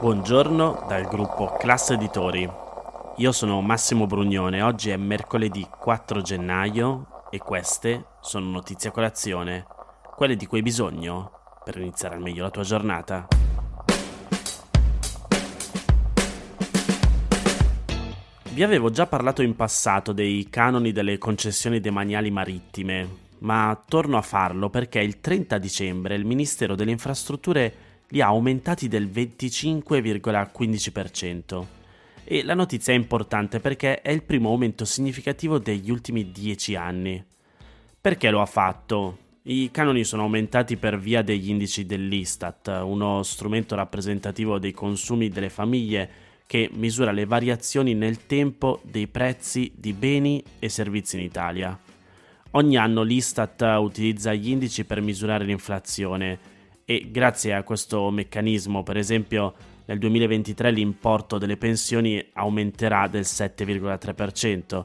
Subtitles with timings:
[0.00, 2.50] Buongiorno dal gruppo Classe Editori.
[3.16, 9.66] Io sono Massimo Brugnone, oggi è mercoledì 4 gennaio e queste sono notizie a colazione,
[10.16, 11.32] quelle di cui hai bisogno
[11.62, 13.28] per iniziare al meglio la tua giornata.
[18.52, 23.06] Vi avevo già parlato in passato dei canoni delle concessioni demaniali marittime,
[23.40, 28.86] ma torno a farlo perché il 30 dicembre il Ministero delle Infrastrutture li ha aumentati
[28.88, 31.64] del 25,15%.
[32.24, 37.24] E la notizia è importante perché è il primo aumento significativo degli ultimi 10 anni.
[38.00, 39.18] Perché lo ha fatto?
[39.42, 45.48] I canoni sono aumentati per via degli indici dell'Istat, uno strumento rappresentativo dei consumi delle
[45.48, 46.10] famiglie
[46.46, 51.78] che misura le variazioni nel tempo dei prezzi di beni e servizi in Italia.
[52.52, 56.58] Ogni anno l'Istat utilizza gli indici per misurare l'inflazione
[56.90, 64.84] e grazie a questo meccanismo, per esempio, nel 2023 l'importo delle pensioni aumenterà del 7,3%.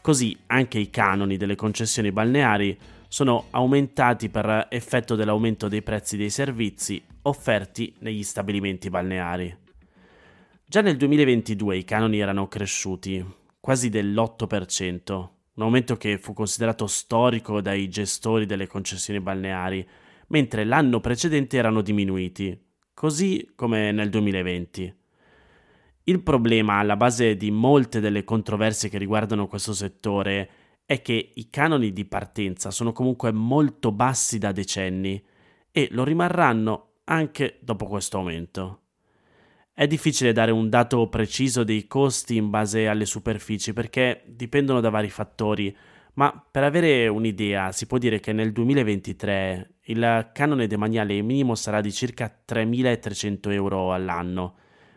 [0.00, 6.28] Così anche i canoni delle concessioni balneari sono aumentati per effetto dell'aumento dei prezzi dei
[6.28, 9.56] servizi offerti negli stabilimenti balneari.
[10.66, 13.24] Già nel 2022 i canoni erano cresciuti,
[13.60, 19.86] quasi dell'8%, un aumento che fu considerato storico dai gestori delle concessioni balneari,
[20.34, 22.60] mentre l'anno precedente erano diminuiti,
[22.92, 24.94] così come nel 2020.
[26.06, 30.50] Il problema alla base di molte delle controversie che riguardano questo settore
[30.84, 35.22] è che i canoni di partenza sono comunque molto bassi da decenni
[35.70, 38.80] e lo rimarranno anche dopo questo aumento.
[39.72, 44.90] È difficile dare un dato preciso dei costi in base alle superfici perché dipendono da
[44.90, 45.74] vari fattori,
[46.14, 51.80] ma per avere un'idea si può dire che nel 2023 il canone demaniale minimo sarà
[51.80, 54.56] di circa 3.300 euro all'anno,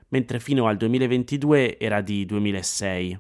[0.09, 3.19] mentre fino al 2022 era di 2.600.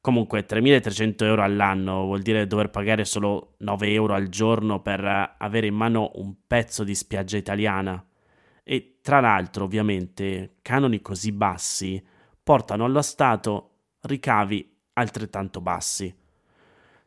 [0.00, 5.66] Comunque 3.300 euro all'anno vuol dire dover pagare solo 9 euro al giorno per avere
[5.66, 8.02] in mano un pezzo di spiaggia italiana.
[8.62, 12.02] E tra l'altro, ovviamente, canoni così bassi
[12.42, 13.70] portano allo Stato
[14.02, 16.14] ricavi altrettanto bassi.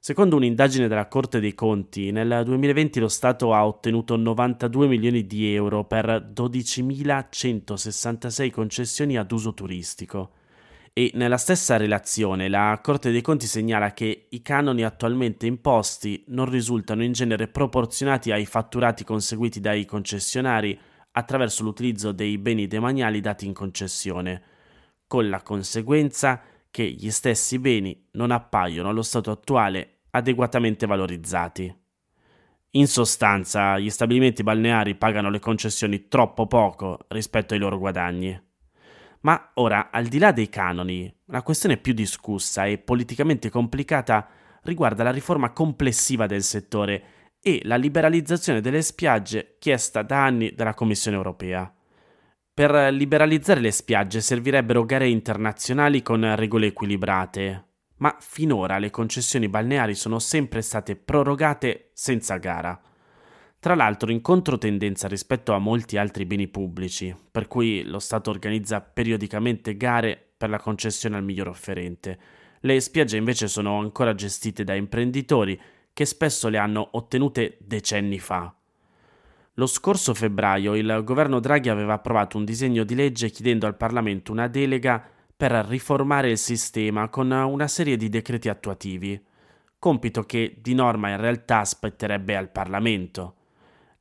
[0.03, 5.53] Secondo un'indagine della Corte dei Conti, nel 2020 lo Stato ha ottenuto 92 milioni di
[5.53, 10.31] euro per 12.166 concessioni ad uso turistico.
[10.91, 16.49] E nella stessa relazione la Corte dei Conti segnala che i canoni attualmente imposti non
[16.49, 20.79] risultano in genere proporzionati ai fatturati conseguiti dai concessionari
[21.11, 24.41] attraverso l'utilizzo dei beni demaniali dati in concessione,
[25.05, 31.75] con la conseguenza che gli stessi beni non appaiono allo stato attuale adeguatamente valorizzati.
[32.71, 38.41] In sostanza, gli stabilimenti balneari pagano le concessioni troppo poco rispetto ai loro guadagni.
[39.21, 44.27] Ma ora, al di là dei canoni, la questione più discussa e politicamente complicata
[44.63, 47.03] riguarda la riforma complessiva del settore
[47.41, 51.71] e la liberalizzazione delle spiagge chiesta da anni dalla Commissione europea.
[52.53, 57.65] Per liberalizzare le spiagge servirebbero gare internazionali con regole equilibrate,
[57.97, 62.79] ma finora le concessioni balneari sono sempre state prorogate senza gara.
[63.57, 68.81] Tra l'altro in controtendenza rispetto a molti altri beni pubblici, per cui lo Stato organizza
[68.81, 72.19] periodicamente gare per la concessione al miglior offerente.
[72.59, 75.59] Le spiagge invece sono ancora gestite da imprenditori
[75.93, 78.53] che spesso le hanno ottenute decenni fa.
[79.55, 84.31] Lo scorso febbraio il governo Draghi aveva approvato un disegno di legge chiedendo al Parlamento
[84.31, 89.21] una delega per riformare il sistema con una serie di decreti attuativi,
[89.77, 93.35] compito che di norma in realtà spetterebbe al Parlamento.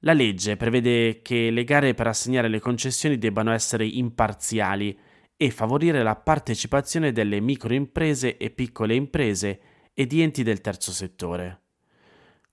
[0.00, 4.97] La legge prevede che le gare per assegnare le concessioni debbano essere imparziali
[5.37, 9.60] e favorire la partecipazione delle microimprese e piccole imprese
[9.93, 11.60] e di enti del terzo settore.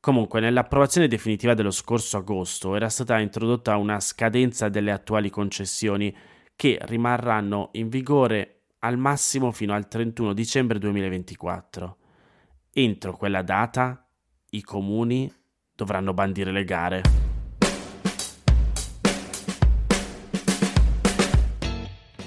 [0.07, 6.15] Comunque, nell'approvazione definitiva dello scorso agosto era stata introdotta una scadenza delle attuali concessioni
[6.55, 11.97] che rimarranno in vigore al massimo fino al 31 dicembre 2024.
[12.71, 14.07] Entro quella data
[14.51, 15.29] i comuni
[15.75, 17.01] dovranno bandire le gare.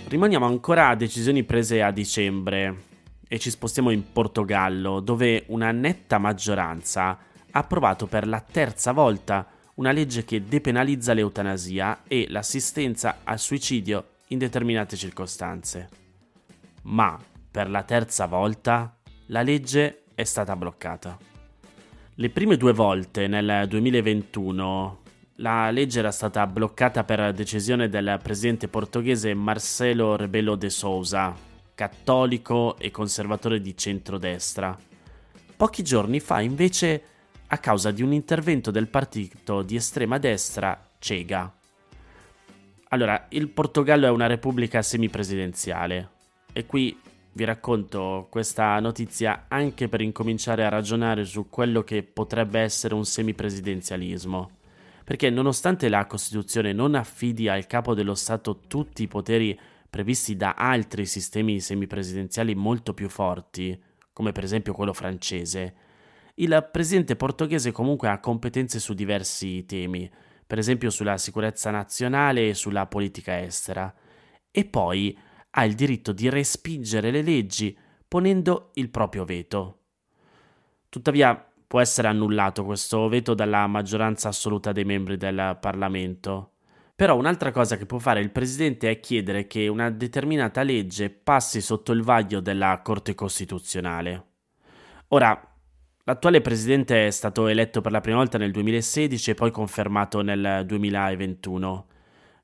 [0.06, 2.82] Rimaniamo ancora a decisioni prese a dicembre
[3.26, 9.46] e ci spostiamo in Portogallo, dove una netta maggioranza ha approvato per la terza volta
[9.74, 15.88] una legge che depenalizza l'eutanasia e l'assistenza al suicidio in determinate circostanze.
[16.82, 17.18] Ma
[17.50, 21.16] per la terza volta la legge è stata bloccata.
[22.14, 24.98] Le prime due volte nel 2021
[25.36, 31.34] la legge era stata bloccata per decisione del presidente portoghese Marcelo Rebelo de Sousa,
[31.74, 34.76] cattolico e conservatore di centrodestra.
[35.56, 37.02] Pochi giorni fa, invece,
[37.52, 41.52] a causa di un intervento del partito di estrema destra Cega.
[42.90, 46.10] Allora, il Portogallo è una repubblica semipresidenziale
[46.52, 46.96] e qui
[47.32, 53.04] vi racconto questa notizia anche per incominciare a ragionare su quello che potrebbe essere un
[53.04, 54.58] semipresidenzialismo.
[55.04, 59.58] Perché nonostante la Costituzione non affidi al capo dello Stato tutti i poteri
[59.88, 63.76] previsti da altri sistemi semipresidenziali molto più forti,
[64.12, 65.74] come per esempio quello francese,
[66.42, 70.10] il presidente portoghese comunque ha competenze su diversi temi,
[70.46, 73.92] per esempio sulla sicurezza nazionale e sulla politica estera.
[74.50, 75.16] E poi
[75.50, 77.76] ha il diritto di respingere le leggi
[78.08, 79.78] ponendo il proprio veto.
[80.88, 86.54] Tuttavia può essere annullato questo veto dalla maggioranza assoluta dei membri del Parlamento.
[86.96, 91.60] Però un'altra cosa che può fare il Presidente è chiedere che una determinata legge passi
[91.60, 94.24] sotto il vaglio della Corte Costituzionale.
[95.08, 95.49] Ora,
[96.10, 100.64] l'attuale Presidente è stato eletto per la prima volta nel 2016 e poi confermato nel
[100.66, 101.86] 2021.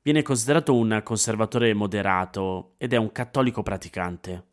[0.02, 4.44] Viene considerato un conservatore moderato ed è un cattolico praticante.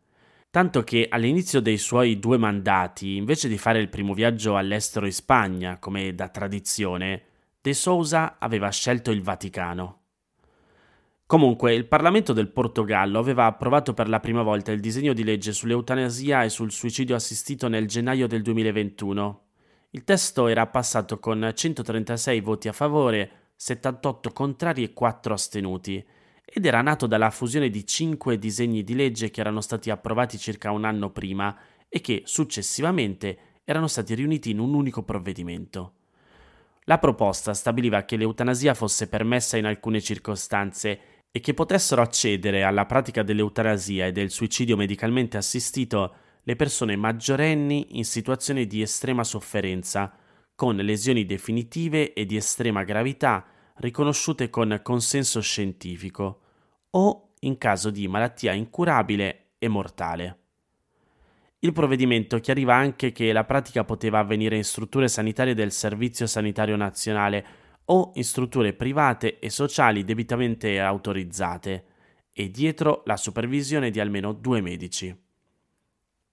[0.50, 5.12] Tanto che all'inizio dei suoi due mandati, invece di fare il primo viaggio all'estero in
[5.12, 7.22] Spagna, come da tradizione,
[7.60, 10.03] De Sousa aveva scelto il Vaticano.
[11.26, 15.52] Comunque, il Parlamento del Portogallo aveva approvato per la prima volta il disegno di legge
[15.52, 19.42] sull'eutanasia e sul suicidio assistito nel gennaio del 2021.
[19.90, 26.04] Il testo era passato con 136 voti a favore 78 contrari e 4 astenuti,
[26.44, 30.72] ed era nato dalla fusione di 5 disegni di legge che erano stati approvati circa
[30.72, 31.56] un anno prima
[31.88, 35.94] e che successivamente erano stati riuniti in un unico provvedimento.
[36.84, 42.86] La proposta stabiliva che l'eutanasia fosse permessa in alcune circostanze e che potessero accedere alla
[42.86, 46.14] pratica dell'eutanasia e del suicidio medicalmente assistito
[46.44, 50.16] le persone maggiorenni in situazioni di estrema sofferenza,
[50.54, 53.44] con lesioni definitive e di estrema gravità
[53.78, 56.40] riconosciute con consenso scientifico
[56.90, 60.38] o in caso di malattia incurabile e mortale.
[61.58, 66.76] Il provvedimento chiariva anche che la pratica poteva avvenire in strutture sanitarie del Servizio Sanitario
[66.76, 67.44] Nazionale
[67.86, 71.84] o in strutture private e sociali debitamente autorizzate
[72.32, 75.16] e dietro la supervisione di almeno due medici.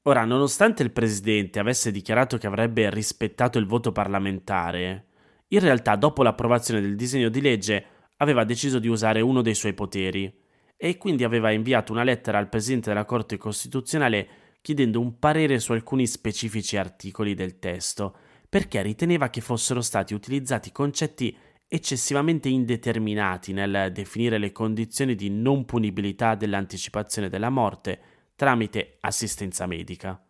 [0.03, 5.05] Ora, nonostante il Presidente avesse dichiarato che avrebbe rispettato il voto parlamentare,
[5.49, 7.85] in realtà dopo l'approvazione del disegno di legge
[8.17, 10.33] aveva deciso di usare uno dei suoi poteri
[10.75, 14.27] e quindi aveva inviato una lettera al Presidente della Corte Costituzionale
[14.61, 18.15] chiedendo un parere su alcuni specifici articoli del testo,
[18.51, 21.33] perché riteneva che fossero stati utilizzati concetti
[21.69, 27.99] eccessivamente indeterminati nel definire le condizioni di non punibilità dell'anticipazione della morte
[28.35, 30.21] tramite assistenza medica.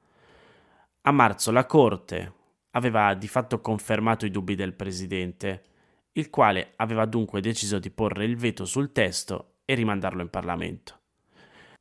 [1.02, 2.34] A marzo la Corte
[2.72, 5.64] aveva di fatto confermato i dubbi del Presidente,
[6.12, 11.00] il quale aveva dunque deciso di porre il veto sul testo e rimandarlo in Parlamento.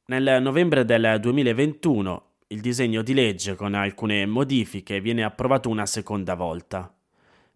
[0.06, 6.34] Nel novembre del 2021 il disegno di legge con alcune modifiche viene approvato una seconda
[6.34, 6.92] volta.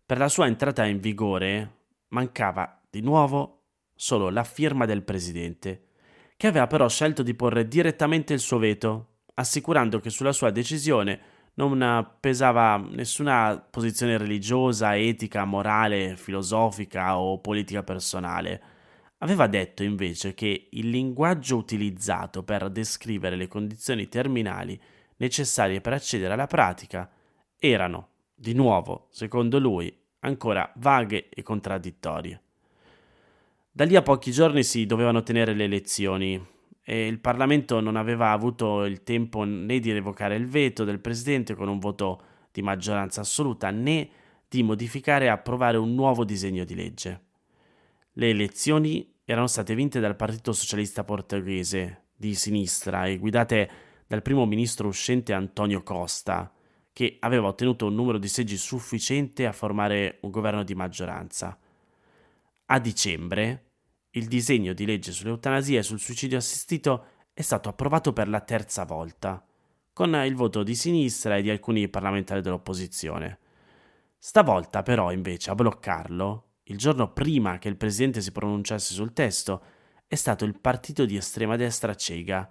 [0.06, 3.62] Per la sua entrata in vigore mancava di nuovo
[3.96, 5.88] solo la firma del Presidente
[6.36, 11.20] che aveva però scelto di porre direttamente il suo veto, assicurando che sulla sua decisione
[11.54, 18.62] non pesava nessuna posizione religiosa, etica, morale, filosofica o politica personale.
[19.24, 24.78] Aveva detto invece che il linguaggio utilizzato per descrivere le condizioni terminali
[25.16, 27.10] necessarie per accedere alla pratica
[27.58, 29.90] erano, di nuovo, secondo lui,
[30.20, 32.42] ancora vaghe e contraddittorie.
[33.72, 36.46] Da lì a pochi giorni si dovevano tenere le elezioni
[36.82, 41.54] e il Parlamento non aveva avuto il tempo né di revocare il veto del Presidente
[41.54, 44.06] con un voto di maggioranza assoluta né
[44.46, 47.22] di modificare e approvare un nuovo disegno di legge.
[48.16, 53.70] Le elezioni erano state vinte dal Partito Socialista Portoghese di sinistra e guidate
[54.06, 56.52] dal primo ministro uscente Antonio Costa,
[56.92, 61.58] che aveva ottenuto un numero di seggi sufficiente a formare un governo di maggioranza.
[62.66, 63.70] A dicembre
[64.10, 68.84] il disegno di legge sull'eutanasia e sul suicidio assistito è stato approvato per la terza
[68.84, 69.44] volta,
[69.92, 73.38] con il voto di sinistra e di alcuni parlamentari dell'opposizione.
[74.18, 79.62] Stavolta però, invece, a bloccarlo, il giorno prima che il presidente si pronunciasse sul testo,
[80.06, 82.48] è stato il partito di estrema destra Cega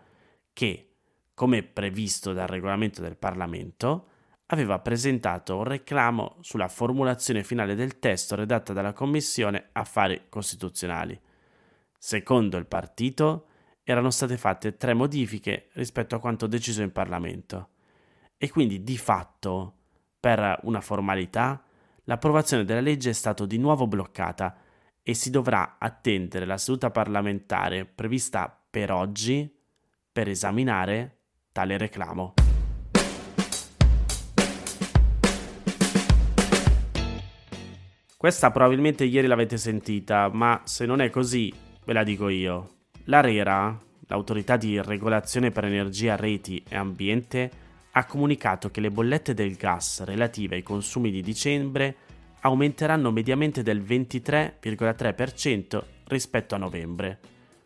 [0.51, 0.95] che,
[1.33, 4.09] come previsto dal regolamento del Parlamento,
[4.47, 11.19] aveva presentato un reclamo sulla formulazione finale del testo redatta dalla Commissione Affari Costituzionali.
[11.97, 13.47] Secondo il partito
[13.83, 17.69] erano state fatte tre modifiche rispetto a quanto deciso in Parlamento
[18.37, 19.77] e quindi di fatto,
[20.19, 21.63] per una formalità,
[22.05, 24.57] l'approvazione della legge è stata di nuovo bloccata
[25.01, 29.51] e si dovrà attendere la seduta parlamentare prevista per oggi
[30.11, 31.17] per esaminare
[31.51, 32.33] tale reclamo.
[38.17, 42.69] Questa probabilmente ieri l'avete sentita, ma se non è così, ve la dico io.
[43.05, 47.51] L'ARERA, l'autorità di regolazione per energia, reti e ambiente,
[47.95, 51.95] ha comunicato che le bollette del gas relative ai consumi di dicembre
[52.41, 57.19] aumenteranno mediamente del 23,3% rispetto a novembre,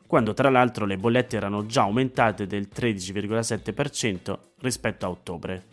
[0.05, 5.63] quando tra l'altro le bollette erano già aumentate del 13,7% rispetto a ottobre.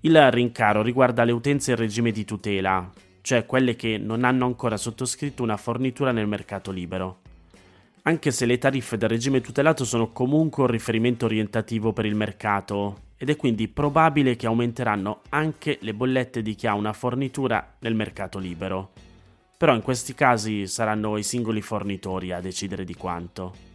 [0.00, 2.88] Il rincaro riguarda le utenze in regime di tutela,
[3.20, 7.22] cioè quelle che non hanno ancora sottoscritto una fornitura nel mercato libero.
[8.02, 13.05] Anche se le tariffe del regime tutelato sono comunque un riferimento orientativo per il mercato,
[13.16, 17.94] ed è quindi probabile che aumenteranno anche le bollette di chi ha una fornitura nel
[17.94, 18.92] mercato libero.
[19.56, 23.66] Però in questi casi saranno i singoli fornitori a decidere di quanto.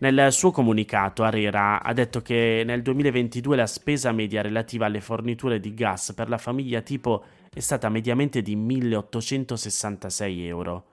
[0.00, 5.58] Nel suo comunicato Arera ha detto che nel 2022 la spesa media relativa alle forniture
[5.58, 10.84] di gas per la famiglia tipo è stata mediamente di 1866 euro,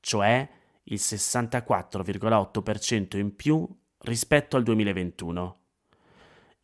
[0.00, 0.48] cioè
[0.84, 5.57] il 64,8% in più rispetto al 2021.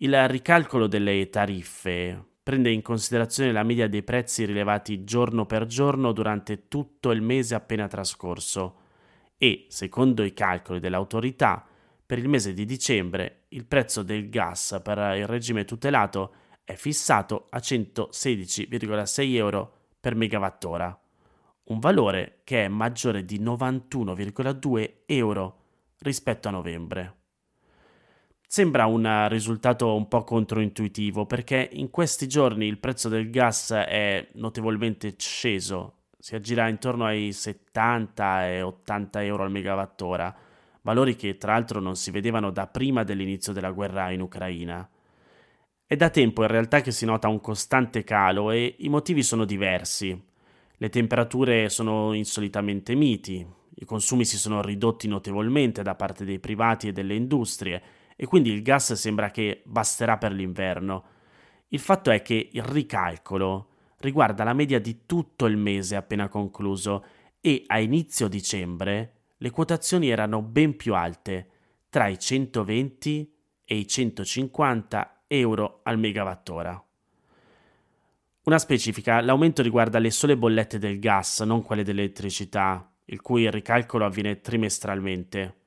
[0.05, 6.13] Il ricalcolo delle tariffe prende in considerazione la media dei prezzi rilevati giorno per giorno
[6.13, 8.81] durante tutto il mese appena trascorso
[9.39, 11.67] e, secondo i calcoli dell'autorità,
[12.05, 16.35] per il mese di dicembre il prezzo del gas per il regime tutelato
[16.65, 21.01] è fissato a 116,6 euro per megawattora,
[21.69, 25.61] un valore che è maggiore di 91,2 euro
[26.01, 27.24] rispetto a novembre.
[28.47, 34.29] Sembra un risultato un po' controintuitivo perché in questi giorni il prezzo del gas è
[34.35, 40.35] notevolmente sceso, si aggira intorno ai 70 e 80 euro al megawattora,
[40.83, 44.89] valori che tra l'altro non si vedevano da prima dell'inizio della guerra in Ucraina.
[45.87, 49.45] È da tempo in realtà che si nota un costante calo e i motivi sono
[49.45, 50.19] diversi.
[50.77, 53.47] Le temperature sono insolitamente miti,
[53.77, 57.83] i consumi si sono ridotti notevolmente da parte dei privati e delle industrie
[58.17, 61.05] e quindi il gas sembra che basterà per l'inverno.
[61.69, 63.69] Il fatto è che il ricalcolo
[63.99, 67.05] riguarda la media di tutto il mese appena concluso
[67.41, 71.49] e a inizio dicembre le quotazioni erano ben più alte,
[71.91, 76.83] tra i 120 e i 150 euro al megawattora.
[78.45, 84.05] Una specifica, l'aumento riguarda le sole bollette del gas, non quelle dell'elettricità, il cui ricalcolo
[84.05, 85.64] avviene trimestralmente.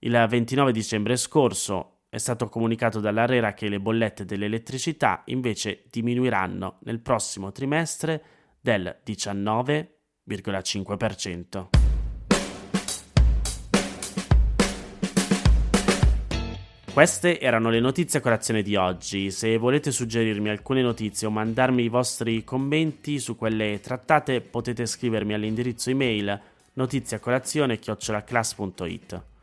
[0.00, 7.00] Il 29 dicembre scorso è stato comunicato dall'ARERA che le bollette dell'elettricità invece diminuiranno nel
[7.00, 8.22] prossimo trimestre
[8.60, 11.68] del 19,5%.
[16.92, 19.30] Queste erano le notizie a colazione di oggi.
[19.30, 25.32] Se volete suggerirmi alcune notizie o mandarmi i vostri commenti su quelle trattate, potete scrivermi
[25.32, 26.38] all'indirizzo email
[26.74, 29.34] notiziacolazione.it.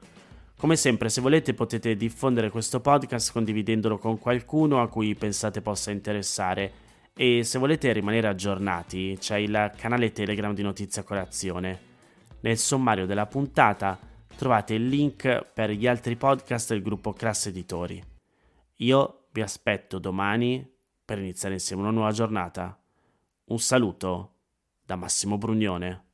[0.63, 5.91] Come sempre, se volete potete diffondere questo podcast condividendolo con qualcuno a cui pensate possa
[5.91, 6.71] interessare.
[7.13, 11.79] E se volete rimanere aggiornati, c'è il canale Telegram di Notizia Colazione.
[12.39, 13.99] Nel sommario della puntata
[14.37, 18.01] trovate il link per gli altri podcast del gruppo Class Editori.
[18.75, 20.65] Io vi aspetto domani
[21.03, 22.81] per iniziare insieme una nuova giornata.
[23.47, 24.35] Un saluto
[24.85, 26.05] da Massimo Brugnone.